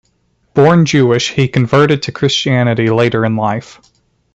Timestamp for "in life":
3.23-3.79